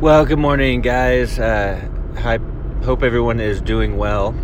[0.00, 1.38] Well, good morning, guys.
[1.38, 1.80] Uh,
[2.16, 2.38] I
[2.84, 4.34] hope everyone is doing well.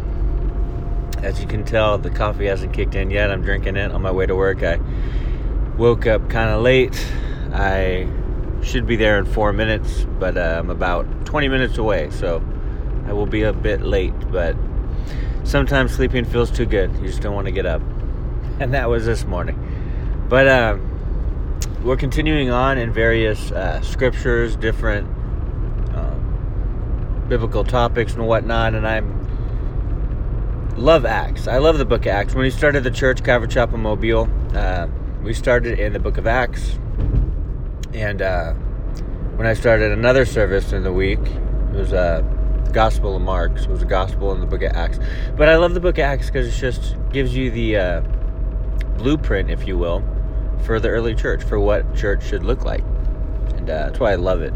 [1.18, 3.32] As you can tell, the coffee hasn't kicked in yet.
[3.32, 4.62] I'm drinking it on my way to work.
[4.62, 4.78] I
[5.76, 7.04] woke up kind of late.
[7.52, 8.08] I
[8.62, 12.42] should be there in four minutes, but uh, I'm about 20 minutes away, so
[13.06, 14.14] I will be a bit late.
[14.30, 14.56] But
[15.42, 16.94] sometimes sleeping feels too good.
[16.98, 17.82] You just don't want to get up.
[18.60, 20.26] And that was this morning.
[20.28, 20.78] But uh,
[21.82, 25.19] we're continuing on in various uh, scriptures, different um,
[27.30, 31.46] biblical topics and whatnot, and I'm love Acts.
[31.46, 32.34] I love the book of Acts.
[32.34, 34.88] When we started the church, Calvary Chapel Mobile, uh,
[35.22, 36.76] we started in the book of Acts.
[37.94, 38.54] And uh,
[39.36, 42.20] when I started another service in the week, it was a uh,
[42.72, 43.58] Gospel of Mark.
[43.58, 44.98] So it was a gospel in the book of Acts.
[45.36, 48.00] But I love the book of Acts because it just gives you the uh,
[48.98, 50.02] blueprint, if you will,
[50.64, 52.82] for the early church, for what church should look like.
[53.54, 54.52] And uh, that's why I love it.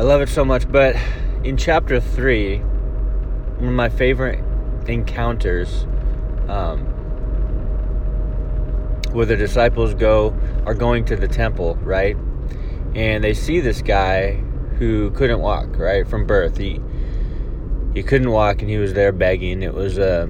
[0.00, 0.66] I love it so much.
[0.66, 0.96] But
[1.44, 4.42] in chapter 3, one of my favorite
[4.88, 5.86] encounters
[6.48, 6.86] um,
[9.12, 10.34] where the disciples go
[10.64, 12.16] are going to the temple, right?
[12.94, 14.36] And they see this guy
[14.78, 16.56] who couldn't walk, right, from birth.
[16.56, 16.80] He
[17.92, 19.62] he couldn't walk, and he was there begging.
[19.62, 20.26] It was a uh,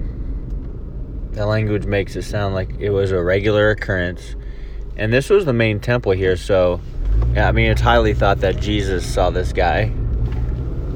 [1.30, 4.34] the language makes it sound like it was a regular occurrence,
[4.96, 6.36] and this was the main temple here.
[6.36, 6.80] So,
[7.34, 9.84] yeah, I mean, it's highly thought that Jesus saw this guy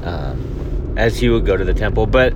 [0.03, 2.33] um, as he would go to the temple, but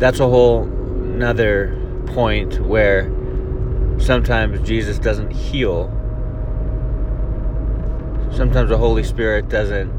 [0.00, 3.04] that's a whole another point where
[3.98, 5.88] sometimes Jesus doesn't heal.
[8.32, 9.90] Sometimes the Holy Spirit doesn't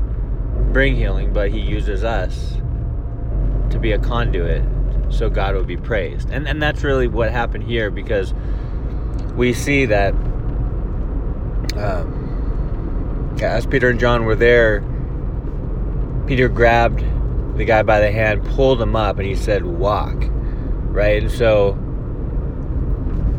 [0.74, 2.56] bring healing, but He uses us
[3.70, 4.64] to be a conduit
[5.10, 6.30] so God will be praised.
[6.32, 8.34] And, and that's really what happened here because
[9.36, 10.14] we see that
[11.76, 14.82] um, as Peter and John were there,
[16.28, 17.04] Peter grabbed
[17.58, 20.16] the guy by the hand, pulled him up, and he said, Walk.
[20.94, 21.22] Right?
[21.22, 21.78] And so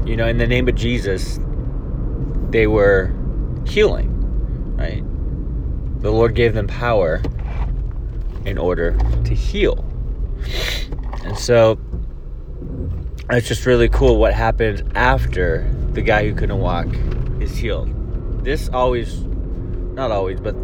[0.05, 1.39] you know, in the name of Jesus,
[2.51, 3.15] they were
[3.67, 5.03] healing, right?
[6.03, 7.23] The Lord gave them power
[8.45, 9.85] in order to heal.
[11.25, 11.79] And so
[13.31, 16.89] it's just really cool what happens after the guy who couldn't walk
[17.41, 17.89] is healed.
[18.43, 20.55] This always, not always, but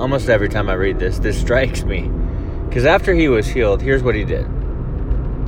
[0.00, 2.10] almost every time I read this, this strikes me.
[2.68, 4.44] Because after he was healed, here's what he did.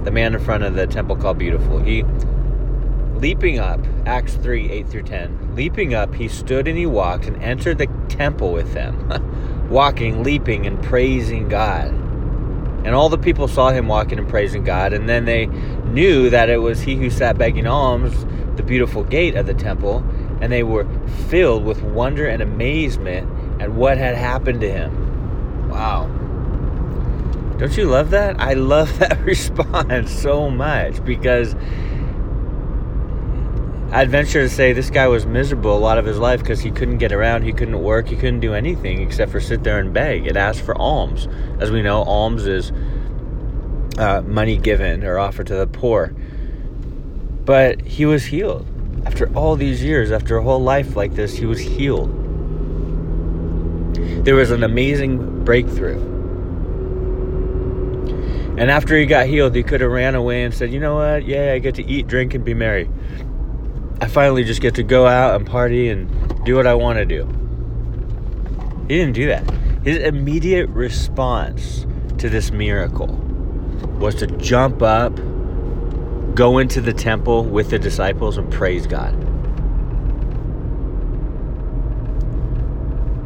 [0.05, 1.79] The man in front of the temple called Beautiful.
[1.79, 2.05] He
[3.21, 5.55] Leaping up, Acts 3 8 through 10.
[5.55, 10.67] Leaping up, he stood and he walked and entered the temple with them, walking, leaping,
[10.67, 11.89] and praising God.
[12.83, 16.49] And all the people saw him walking and praising God, and then they knew that
[16.49, 18.25] it was he who sat begging alms,
[18.57, 20.03] the beautiful gate of the temple,
[20.41, 20.87] and they were
[21.29, 25.69] filled with wonder and amazement at what had happened to him.
[25.69, 26.07] Wow.
[27.59, 28.41] Don't you love that?
[28.41, 31.55] I love that response so much because
[33.93, 36.71] I'd venture to say this guy was miserable a lot of his life because he
[36.71, 39.93] couldn't get around, he couldn't work, he couldn't do anything except for sit there and
[39.93, 41.27] beg and ask for alms.
[41.59, 42.73] As we know, alms is
[43.99, 46.15] uh, money given or offered to the poor.
[47.45, 48.67] But he was healed.
[49.07, 52.11] After all these years, after a whole life like this, he was healed.
[54.25, 55.99] There was an amazing breakthrough.
[58.59, 61.25] And after he got healed, he could have ran away and said, You know what?
[61.25, 62.91] Yeah, I get to eat, drink, and be merry.
[64.03, 66.11] I finally just get to go out and party and
[66.45, 67.25] do what I want to do.
[68.89, 69.49] He didn't do that.
[69.85, 71.87] His immediate response
[72.19, 73.09] to this miracle
[73.99, 75.10] was to jump up,
[76.41, 79.15] go into the temple with the disciples, and praise God.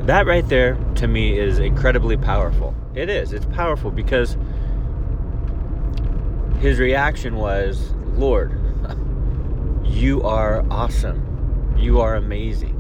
[0.05, 2.75] That right there, to me, is incredibly powerful.
[2.97, 3.33] It is.
[3.33, 4.37] It's powerful because
[6.59, 8.61] his reaction was, Lord,
[9.85, 11.77] you are awesome.
[11.79, 12.75] You are amazing.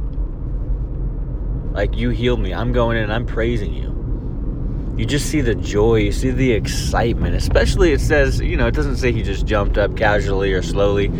[1.72, 2.52] Like, you healed me.
[2.52, 3.93] I'm going in I'm praising you.
[4.96, 7.34] You just see the joy, you see the excitement.
[7.34, 11.10] Especially, it says, you know, it doesn't say he just jumped up casually or slowly.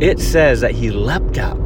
[0.00, 1.58] It says that he leapt up.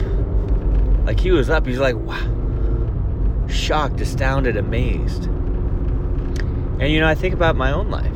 [1.06, 1.66] Like, he was up.
[1.66, 3.46] He's like, wow.
[3.48, 5.24] Shocked, astounded, amazed.
[5.24, 8.06] And, you know, I think about my own life.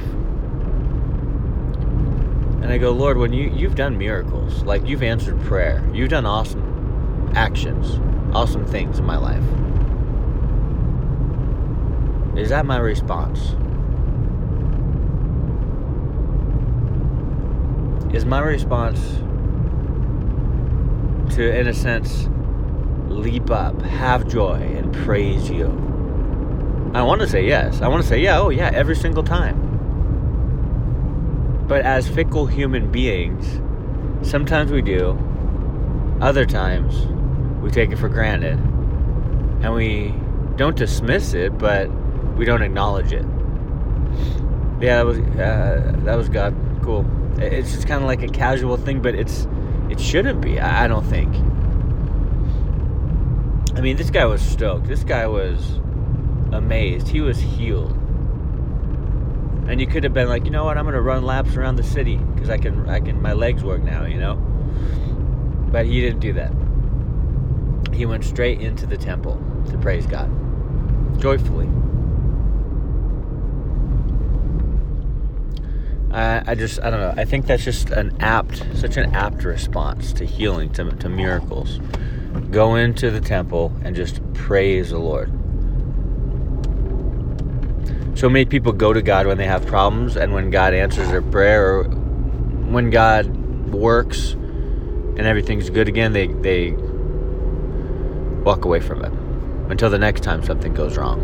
[2.62, 6.24] And I go, Lord, when you, you've done miracles, like you've answered prayer, you've done
[6.24, 8.00] awesome actions,
[8.34, 9.44] awesome things in my life.
[12.36, 13.54] Is that my response?
[18.12, 19.00] Is my response
[21.36, 22.28] to, in a sense,
[23.08, 25.66] leap up, have joy, and praise you?
[26.94, 27.80] I want to say yes.
[27.82, 29.60] I want to say, yeah, oh, yeah, every single time.
[31.68, 33.60] But as fickle human beings,
[34.28, 35.18] sometimes we do,
[36.20, 37.06] other times
[37.62, 38.58] we take it for granted.
[39.62, 40.14] And we
[40.56, 41.90] don't dismiss it, but
[42.36, 43.24] we don't acknowledge it.
[44.80, 46.54] Yeah, that was uh, that was God.
[46.82, 47.06] Cool.
[47.38, 49.46] It's just kind of like a casual thing, but it's
[49.90, 50.60] it shouldn't be.
[50.60, 51.34] I don't think.
[53.76, 54.86] I mean, this guy was stoked.
[54.86, 55.80] This guy was
[56.52, 57.08] amazed.
[57.08, 57.92] He was healed.
[59.66, 60.76] And you could have been like, you know what?
[60.76, 62.88] I'm to run laps around the city because I can.
[62.88, 63.20] I can.
[63.22, 64.04] My legs work now.
[64.04, 64.34] You know.
[65.70, 66.52] But he didn't do that.
[67.94, 69.40] He went straight into the temple
[69.70, 70.30] to praise God
[71.18, 71.68] joyfully.
[76.14, 77.14] I, I just, I don't know.
[77.20, 81.80] I think that's just an apt, such an apt response to healing, to, to miracles.
[82.52, 85.28] Go into the temple and just praise the Lord.
[88.16, 91.20] So many people go to God when they have problems, and when God answers their
[91.20, 93.26] prayer, or when God
[93.72, 96.76] works and everything's good again, they, they
[98.44, 99.12] walk away from it
[99.68, 101.20] until the next time something goes wrong.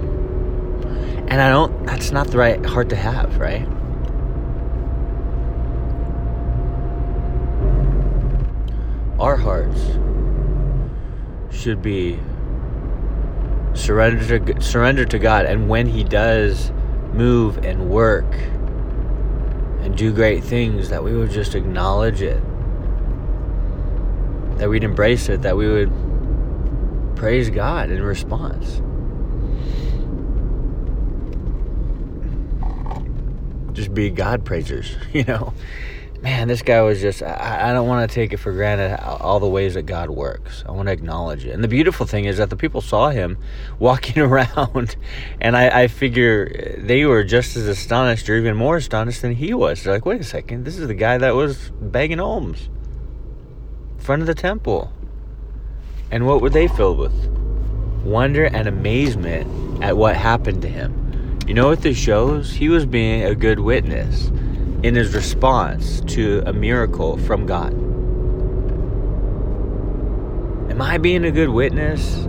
[1.28, 3.68] And I don't, that's not the right heart to have, right?
[9.20, 9.78] Our hearts
[11.54, 12.18] should be
[13.74, 15.44] surrendered to, surrendered to God.
[15.44, 16.72] And when He does
[17.12, 18.32] move and work
[19.82, 22.42] and do great things, that we would just acknowledge it,
[24.56, 25.92] that we'd embrace it, that we would
[27.14, 28.80] praise God in response.
[33.74, 35.52] Just be God praisers, you know.
[36.22, 39.40] Man, this guy was just, I, I don't want to take it for granted all
[39.40, 40.62] the ways that God works.
[40.66, 41.52] I want to acknowledge it.
[41.52, 43.38] And the beautiful thing is that the people saw him
[43.78, 44.96] walking around,
[45.40, 49.34] and I, I figure eh, they were just as astonished or even more astonished than
[49.34, 49.82] he was.
[49.82, 52.68] They're like, wait a second, this is the guy that was begging alms
[53.96, 54.92] in front of the temple.
[56.10, 57.14] And what were they filled with?
[58.04, 61.38] Wonder and amazement at what happened to him.
[61.46, 62.52] You know what this shows?
[62.52, 64.30] He was being a good witness
[64.82, 67.72] in his response to a miracle from God.
[70.70, 72.26] Am I being a good witness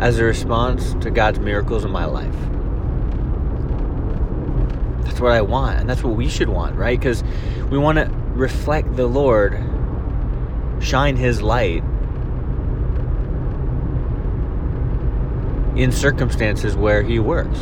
[0.00, 2.34] as a response to God's miracles in my life?
[5.04, 6.98] That's what I want, and that's what we should want, right?
[6.98, 7.22] Because
[7.70, 9.52] we want to reflect the Lord,
[10.80, 11.84] shine His light
[15.76, 17.58] in circumstances where he works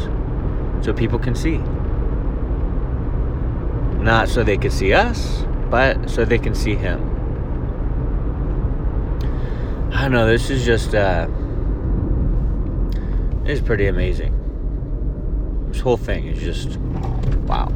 [0.85, 1.61] so people can see.
[4.03, 7.01] Not so they can see us, but so they can see him.
[9.93, 11.29] I don't know, this is just, uh,
[13.45, 14.39] it's pretty amazing.
[15.71, 16.79] This whole thing is just,
[17.47, 17.69] wow.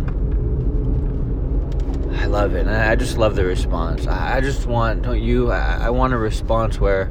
[2.20, 2.66] I love it.
[2.66, 4.08] And I just love the response.
[4.08, 5.52] I just want, don't you?
[5.52, 7.08] I, I want a response where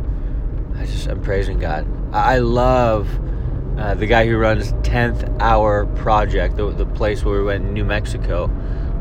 [0.77, 1.87] I just, I'm praising God.
[2.13, 3.07] I love
[3.77, 7.73] uh, the guy who runs 10th Hour Project, the, the place where we went in
[7.73, 8.51] New Mexico,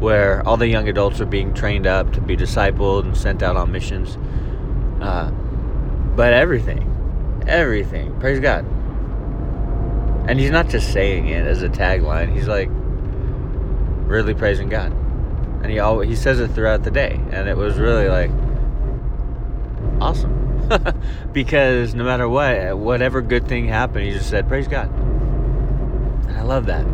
[0.04, 3.56] where all the young adults are being trained up to be discipled and sent out
[3.56, 4.16] on missions.
[5.00, 5.30] Uh,
[6.14, 8.64] but everything, everything, praise God.
[10.28, 14.92] And he's not just saying it as a tagline, he's like really praising God.
[15.62, 17.20] And he always, he says it throughout the day.
[17.30, 18.30] And it was really like
[20.00, 20.42] awesome.
[21.32, 24.90] because no matter what, whatever good thing happened, he just said, Praise God.
[26.28, 26.86] And I love that.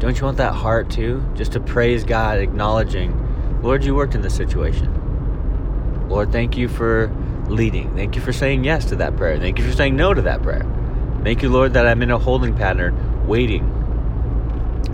[0.00, 1.22] Don't you want that heart too?
[1.34, 6.08] Just to praise God, acknowledging, Lord, you worked in this situation.
[6.08, 7.14] Lord, thank you for
[7.48, 7.94] leading.
[7.94, 9.38] Thank you for saying yes to that prayer.
[9.38, 10.64] Thank you for saying no to that prayer.
[11.22, 13.76] Thank you, Lord, that I'm in a holding pattern waiting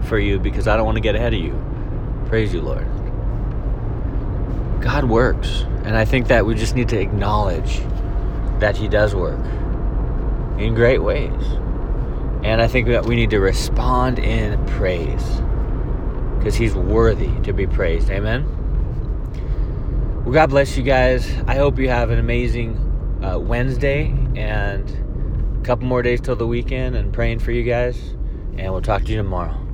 [0.09, 1.55] for you because I don't want to get ahead of you.
[2.27, 2.87] Praise you, Lord.
[4.83, 5.65] God works.
[5.85, 7.81] And I think that we just need to acknowledge
[8.59, 9.39] that He does work
[10.59, 11.33] in great ways.
[12.47, 15.43] And I think that we need to respond in praise
[16.39, 18.09] because He's worthy to be praised.
[18.09, 18.45] Amen.
[20.25, 21.29] Well, God bless you guys.
[21.49, 22.77] I hope you have an amazing
[23.21, 27.99] uh, Wednesday and a couple more days till the weekend and praying for you guys.
[28.57, 29.66] And we'll talk to you tomorrow.